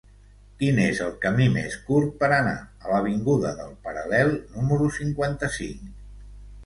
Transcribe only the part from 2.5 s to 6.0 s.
a l'avinguda del Paral·lel número cinquanta-cinc?